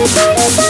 [0.00, 0.69] Bye.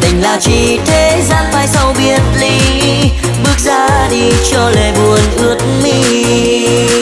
[0.00, 2.58] tình là chỉ thế gian mai sau biệt ly.
[3.44, 7.01] Bước ra đi cho lệ buồn ướt mi.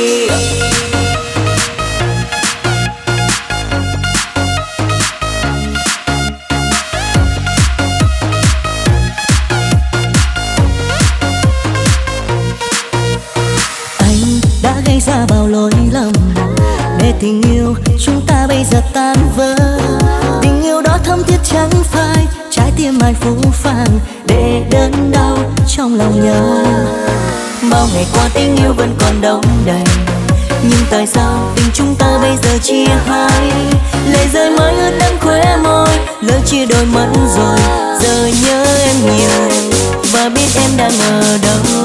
[28.34, 29.84] tình yêu vẫn còn đông đầy.
[30.62, 33.52] Nhưng tại sao tình chúng ta bây giờ chia hai?
[34.12, 35.88] Lời rơi mới ướt đẫm khóe môi
[36.20, 37.58] Lỡ chia đôi mắt rồi
[38.02, 39.58] Giờ nhớ em nhiều
[40.12, 41.84] Và biết em đang ở đâu.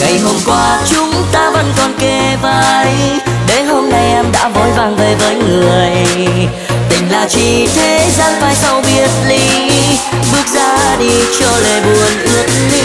[0.00, 2.94] Ngày hôm qua chúng ta vẫn còn kề vai,
[3.48, 6.06] Để hôm nay em đã vội vàng về với người
[7.22, 9.40] là chỉ thế gian vai sau biệt ly,
[10.32, 11.10] bước ra đi
[11.40, 12.82] cho lời buồn ướt ly.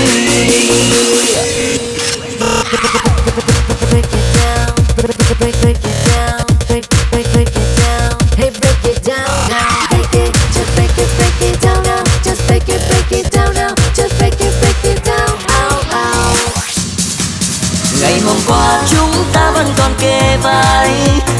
[18.01, 20.89] Ngày hôm qua chúng ta vẫn còn kề vai,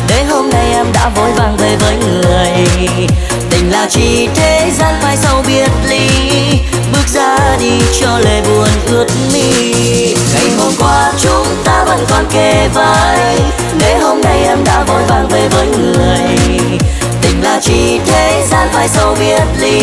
[0.08, 2.37] để hôm nay em đã vội vàng về với người
[3.90, 6.10] chỉ thế gian phai sau biệt ly.
[6.94, 9.52] Bước ra đi cho lệ buồn ướt mi.
[10.34, 13.40] Ngày hôm qua chúng ta vẫn còn kề vai.
[13.80, 16.58] Để hôm nay em đã vội vàng về với người.
[17.22, 19.82] Tình là chỉ thế gian phai sau biệt ly.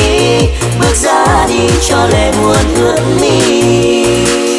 [0.81, 4.54] Bước ra đi cho lệ buồn ướt mi.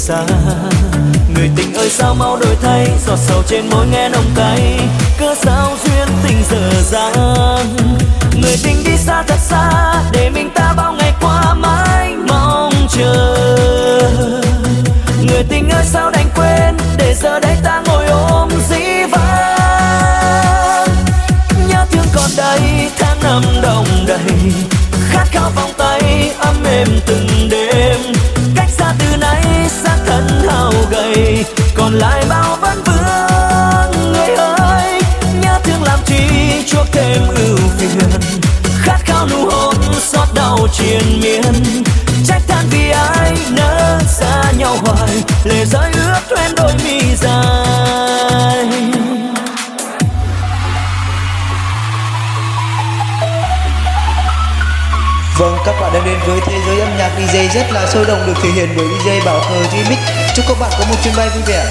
[0.00, 0.26] xa.
[1.34, 2.88] Người tình ơi, sao mau đổi thay?
[3.06, 4.80] Giọt sầu trên môi nghe nồng cay.
[5.18, 7.76] Cớ sao duyên tình dở dang?
[8.42, 13.36] Người tình đi xa thật xa, để mình ta bao ngày qua mãi mong chờ.
[15.22, 16.76] Người tình ơi, sao đành quên?
[16.96, 20.88] Để giờ đây ta ngồi ôm dĩ vãng.
[21.68, 22.60] Nhớ thương còn đây,
[22.98, 24.52] tháng năm đông đầy.
[25.10, 27.59] Khát khao vòng tay, ấm êm từng đêm.
[31.90, 34.12] còn lại bao vấn vương.
[34.12, 35.02] Người ơi,
[35.42, 36.22] nhớ thương làm chi
[36.66, 38.10] chuốc thêm ưu phiền.
[38.82, 41.42] Khát khao nụ hôn xót đau triền miên.
[42.26, 45.22] Trách than vì ai nỡ xa nhau hoài.
[45.44, 46.29] Lệ rơi ướt
[55.94, 58.68] đã đến với thế giới âm nhạc DJ rất là sôi động được thể hiện
[58.76, 59.98] bởi DJ Bảo Cờ Remix.
[60.36, 61.66] Chúc các bạn có một chuyến bay vui vẻ.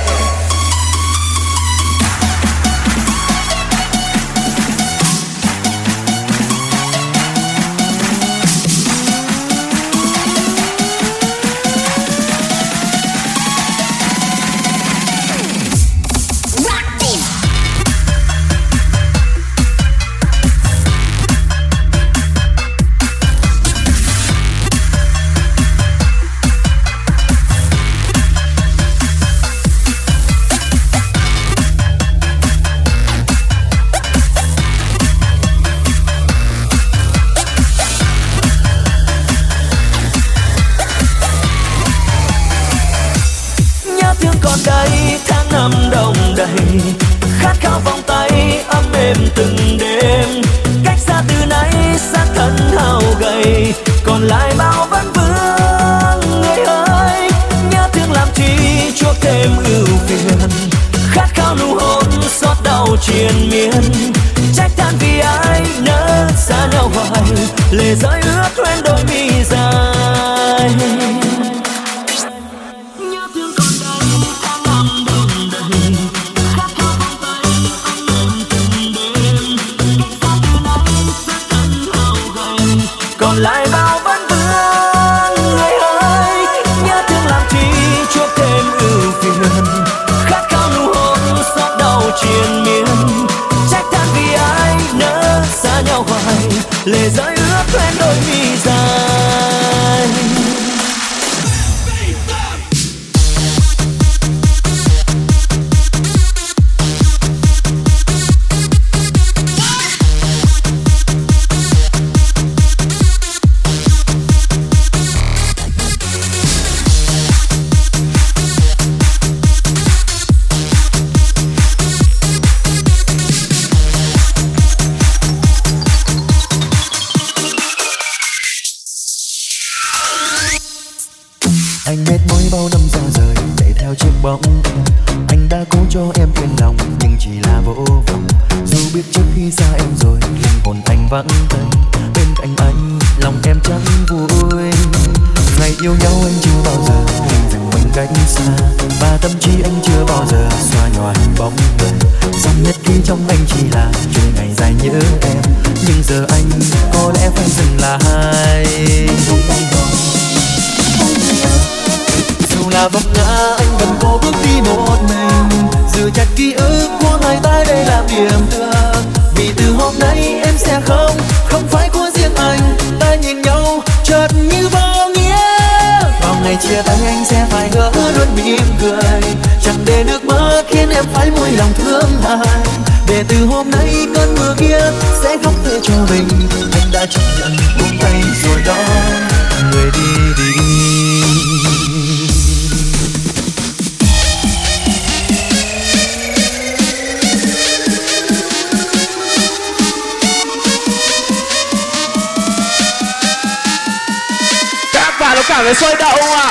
[205.69, 206.49] It's like that one.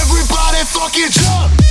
[0.00, 1.63] Everybody fucking jump.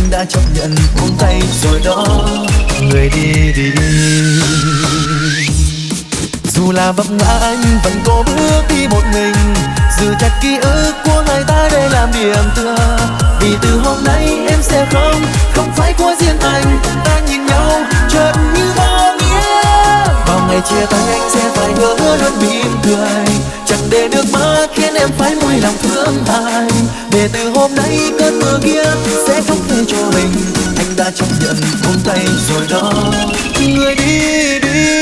[0.00, 2.28] anh đã chấp nhận buông tay rồi đó.
[2.82, 3.72] Người đi đi.
[6.44, 9.34] Dù là vấp ngã anh vẫn cố bước đi một mình.
[10.00, 12.98] Giữ chặt ký ức của ngày ta để làm điểm tựa.
[13.40, 16.80] Vì từ hôm nay em sẽ không không phải của riêng anh.
[17.04, 18.69] Ta nhìn nhau, chợt như
[20.60, 23.34] Ngày chia tay anh sẽ phải hứa luôn mỉm cười.
[23.66, 26.68] Chẳng để nước mắt khiến em phải mùi lòng thương ai
[27.12, 28.82] để từ hôm nay cơn mưa kia
[29.26, 30.32] sẽ không thể cho mình.
[30.76, 32.92] Anh đã chấp nhận buông tay rồi đó.
[33.60, 34.99] Người đi đi.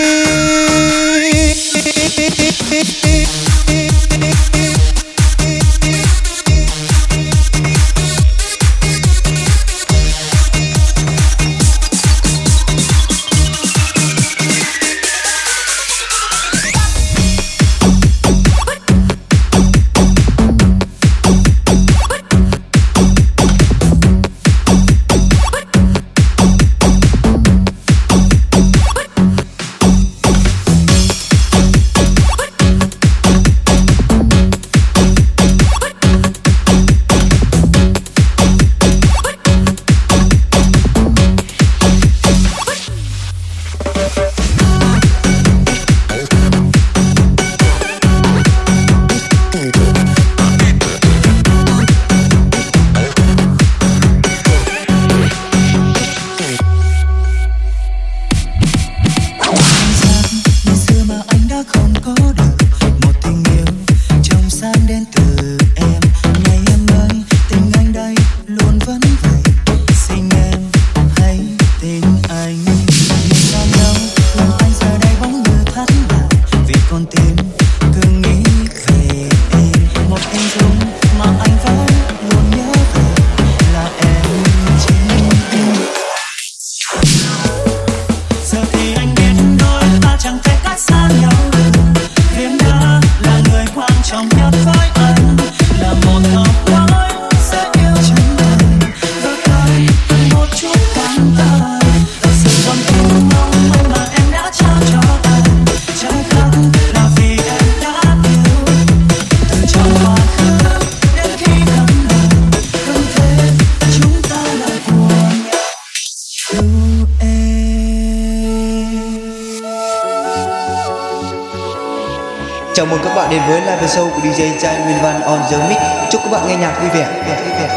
[124.22, 125.78] Của DJ Trai Nguyên Văn on the mic.
[126.10, 127.22] Chúc các bạn nghe nhạc vui vẻ.
[127.26, 127.68] vẻ, vui vẻ.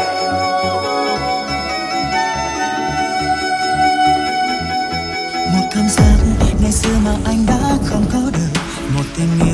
[5.52, 6.16] Một cảm giác
[6.62, 8.60] ngày xưa mà anh đã không có được
[8.94, 9.51] Một tình yêu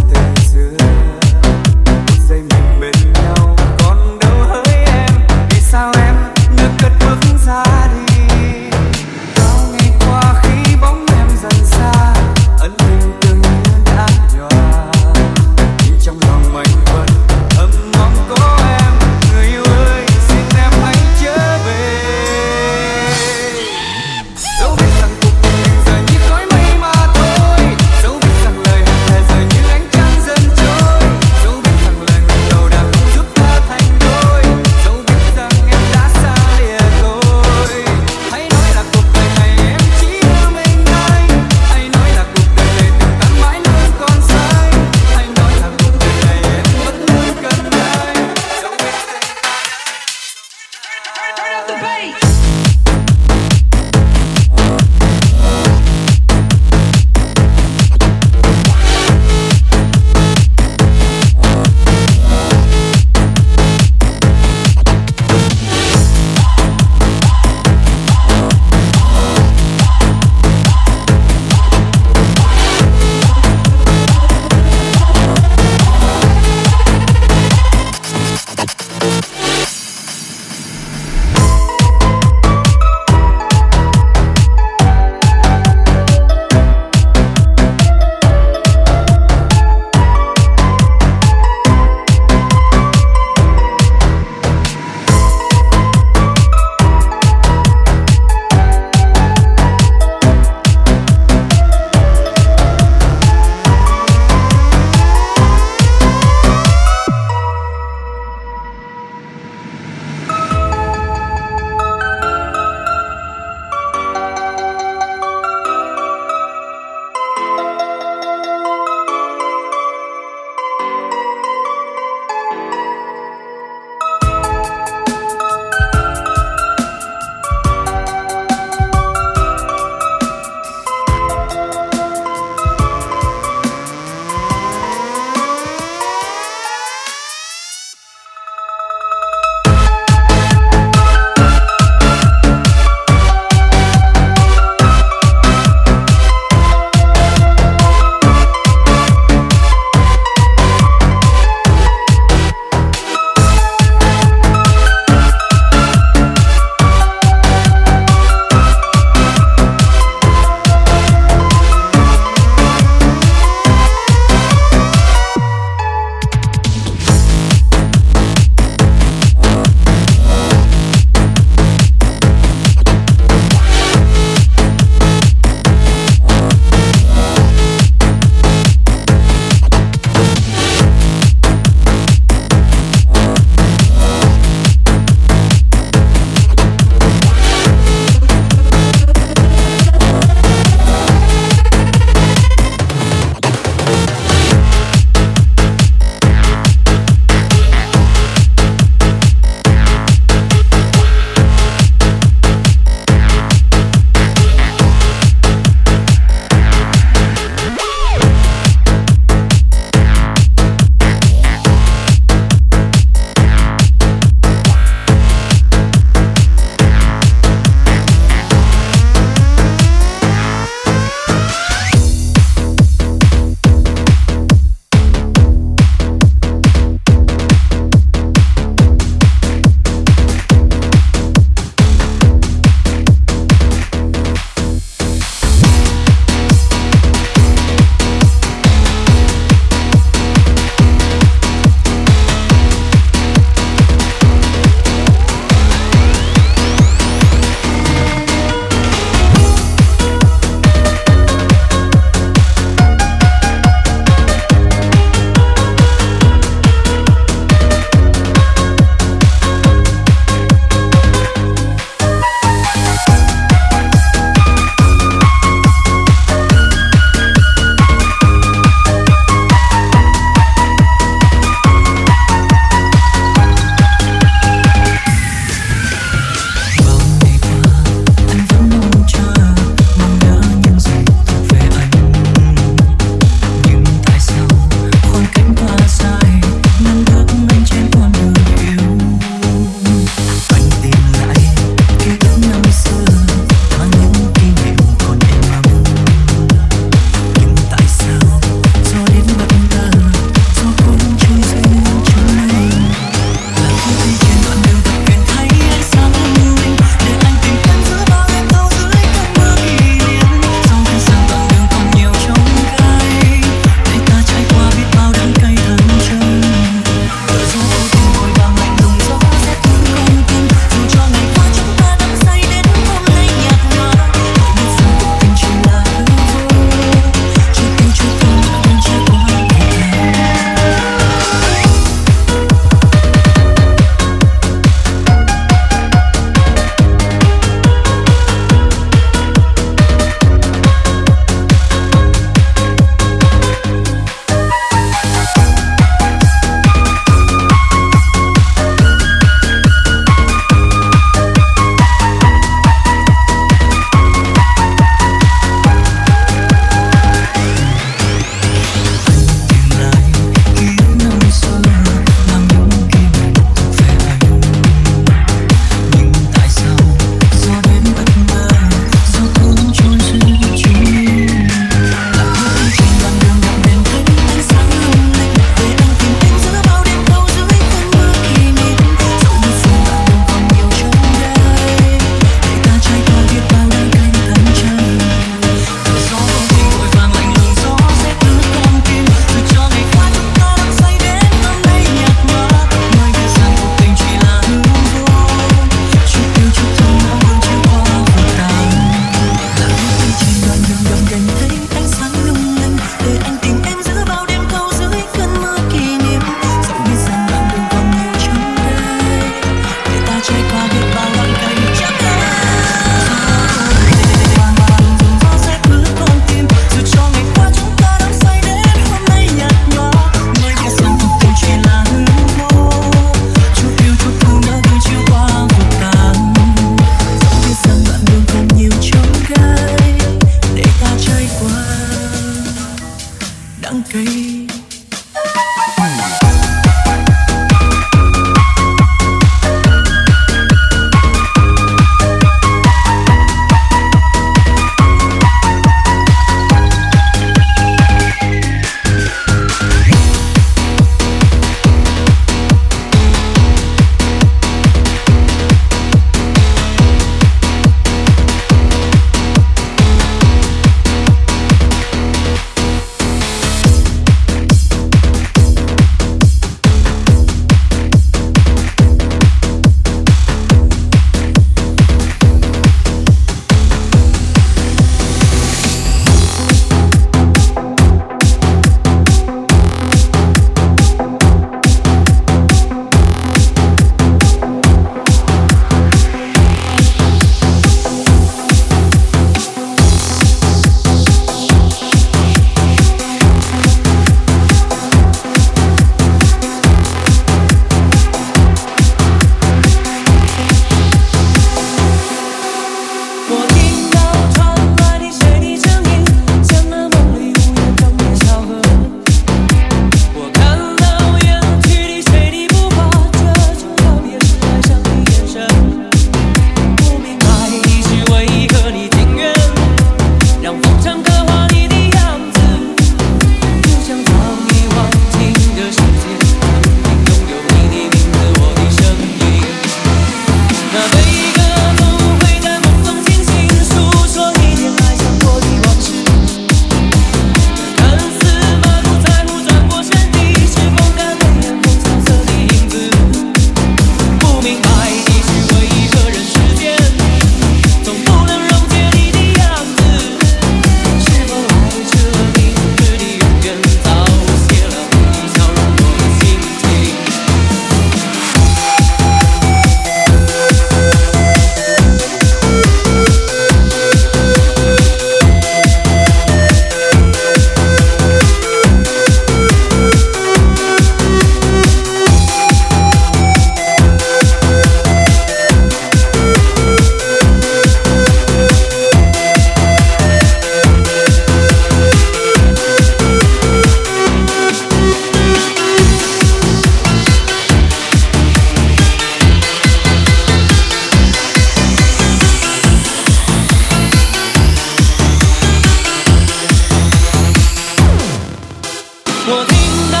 [599.27, 600.00] 我听到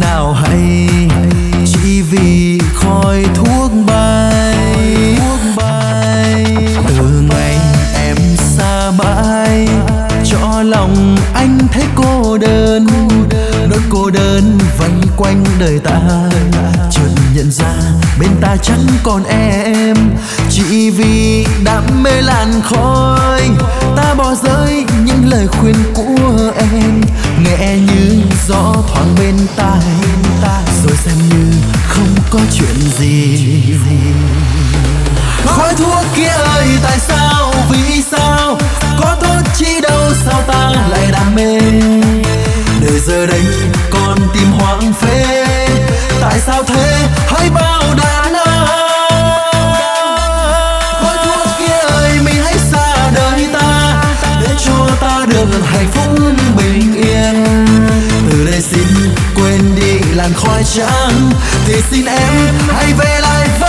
[0.00, 0.88] nào hay
[1.66, 4.54] chỉ vì khói thuốc bay
[6.88, 7.58] từ ngày
[7.94, 9.68] em xa mãi,
[10.24, 12.86] cho lòng anh thấy cô đơn.
[13.70, 16.00] Nỗi cô đơn vây quanh đời ta,
[16.90, 17.74] chợt nhận ra
[18.20, 19.96] bên ta chẳng còn em
[20.58, 23.42] chỉ vì đam mê làn khói.
[23.96, 27.00] Ta bỏ rơi những lời khuyên của em.
[27.44, 29.82] Nghe như gió thoảng bên tai
[30.84, 31.52] rồi xem như
[31.88, 33.62] không có chuyện gì.
[35.46, 38.58] Khói thuốc kia ơi, tại sao, vì sao?
[39.00, 41.58] Có tốt chi đâu, sao ta lại đam mê?
[42.80, 43.42] Đời giờ đây
[43.90, 45.46] con tim hoang phế,
[46.20, 47.08] tại sao thế?
[47.28, 48.07] Hãy bao đời
[55.30, 56.18] được hạnh phúc
[56.56, 57.44] bình yên.
[58.30, 58.86] Từ đây xin
[59.34, 61.30] quên đi làn khói trắng,
[61.66, 63.67] thì xin em hãy về lại với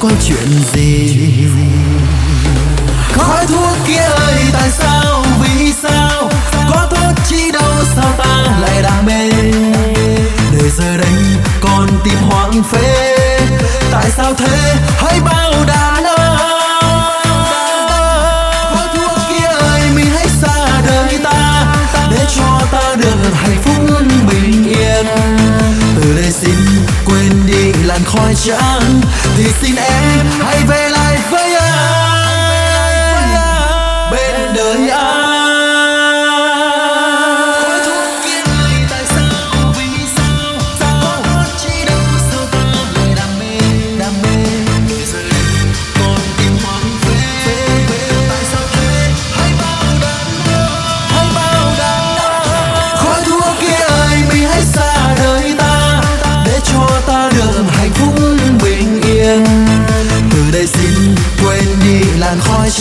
[0.00, 1.16] có chuyện gì?
[3.12, 6.30] Khói thuốc kia ơi, tại sao, vì sao?
[6.70, 9.30] Có thuốc chi đâu, sao ta lại đam mê?
[10.52, 11.12] Đời giờ đây,
[11.60, 13.26] con tim hoang phế.
[13.92, 14.74] Tại sao thế?
[14.96, 16.04] Hãy bao đàn
[18.74, 21.66] khói thuốc kia ơi, mình hãy xa đời ta,
[22.10, 25.06] để cho ta được hạnh phúc bình yên.
[25.96, 26.56] Từ đây xin
[27.04, 28.87] quên đi làn khói trắng.
[29.36, 30.87] Thì xin em hãy về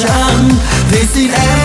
[0.06, 0.50] làn
[0.92, 1.57] khói trắng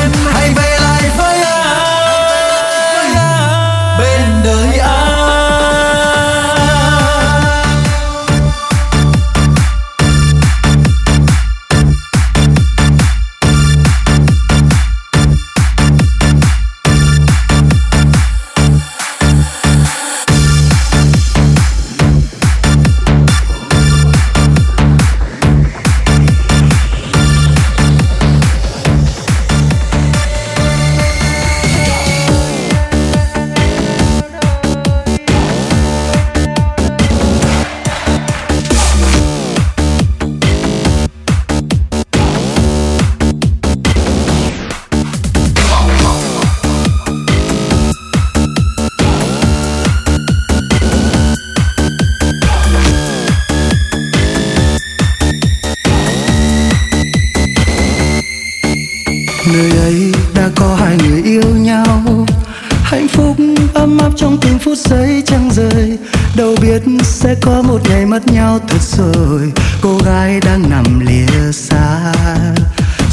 [64.85, 65.99] giấy trăng rơi
[66.37, 69.53] đâu biết sẽ có một ngày mất nhau thật rồi.
[69.83, 72.13] Cô gái đang nằm lìa xa.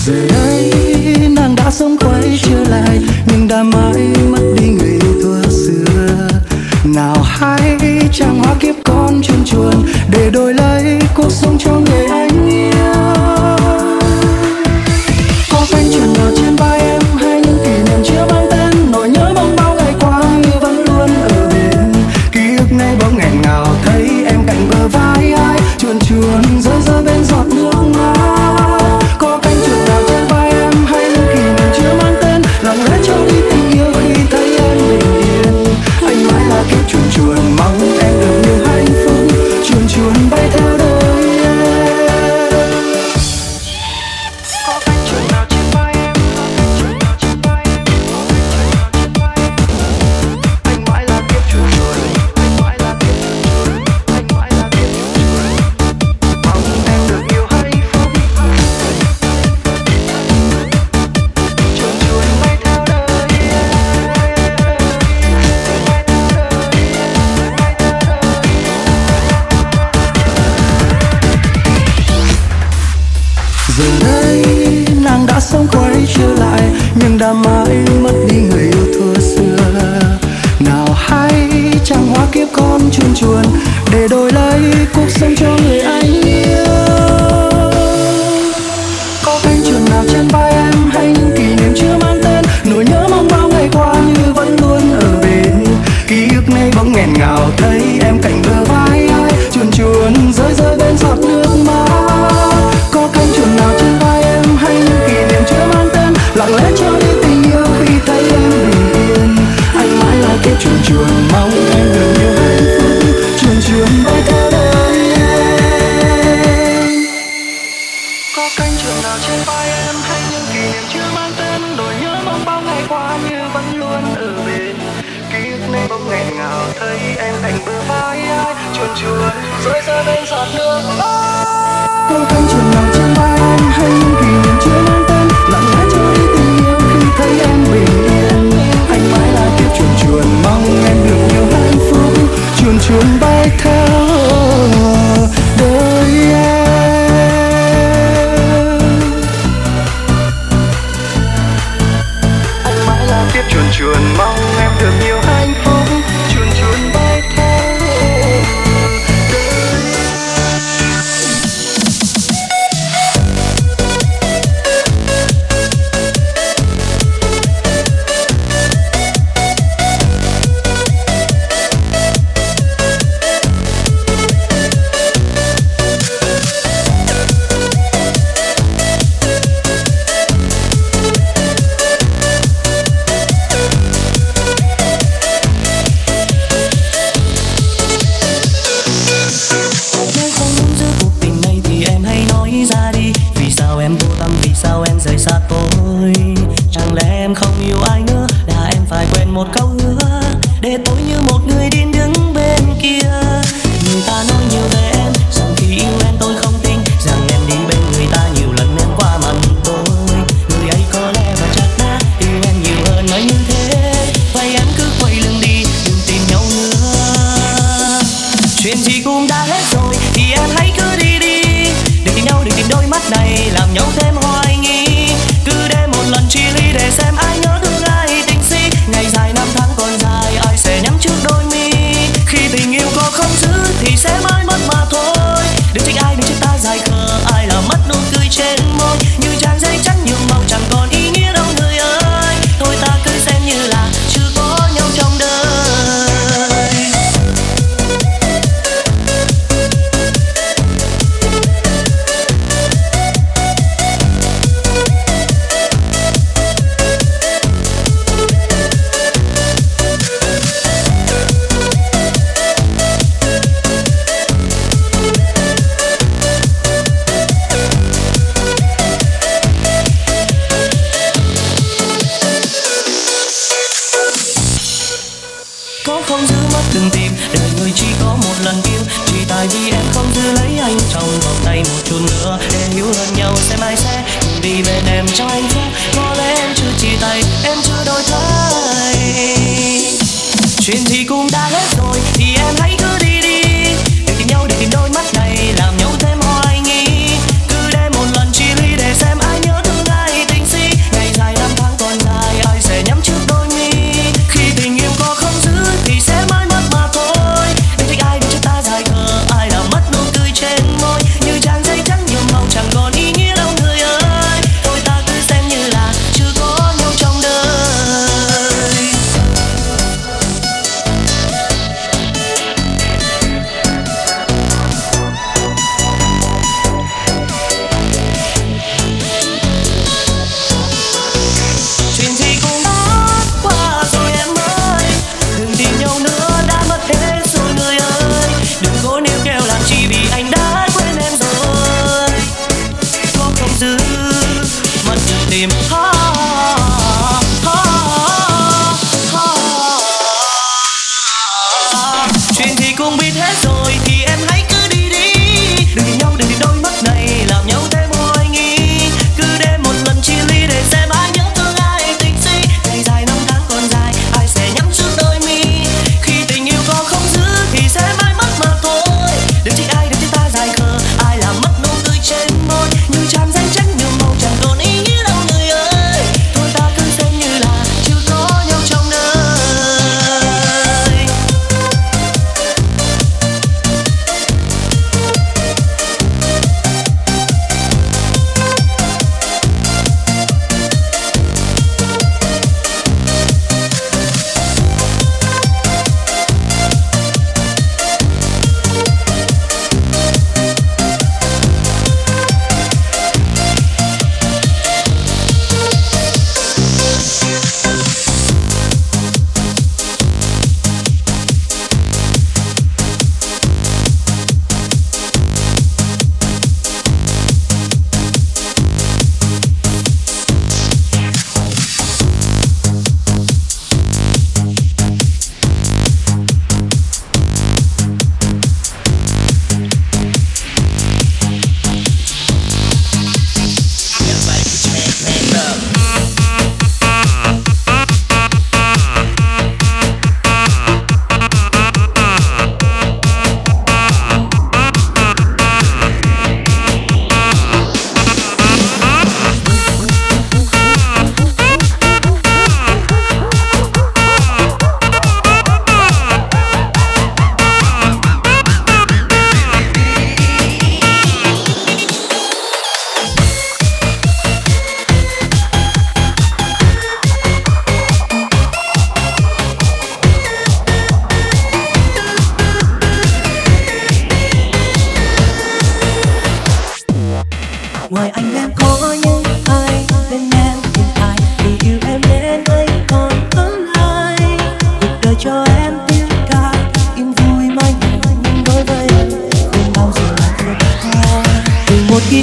[0.05, 0.73] Giờ đây
[1.29, 6.27] nàng đã sống quay trở lại, nhưng đã mãi mất đi người yêu thuở xưa.
[6.83, 7.77] Nào hay
[8.13, 12.07] chẳng hoa kiếp con chuồn chuồn, để đổi lấy cuộc sống cho người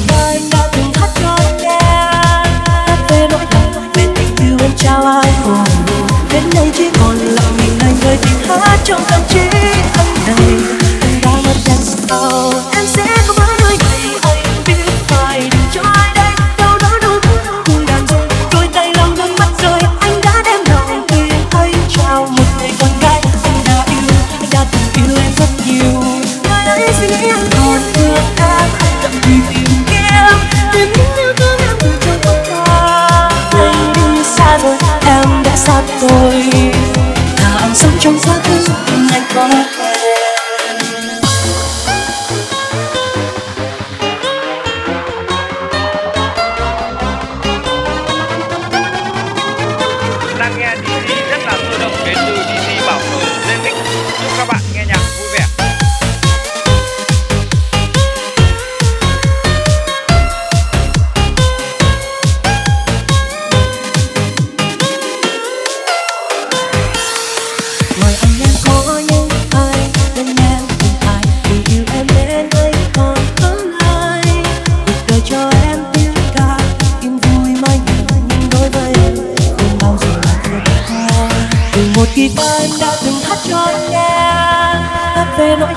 [0.08, 1.80] nơi ta từng hát con nghe
[3.08, 5.64] về nỗi đau về tình yêu em trao ai cùng
[6.32, 7.18] đến nay chỉ còn
[7.58, 9.40] mình anh với tiếng hát trong tâm trí
[9.94, 10.75] anh này
[36.00, 36.42] tôi.
[37.42, 40.15] Là anh sống trong quá khứ nhưng anh có thể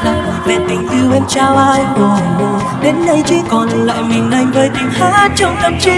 [0.03, 2.83] Hát về tình yêu em trao ai oh.
[2.83, 5.91] Đến nay chỉ còn lại mình anh với tiếng hát trong tâm trí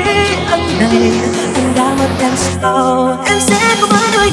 [0.49, 1.11] anh này
[1.55, 4.31] Anh đã mất em sau, Em sẽ có mãi nơi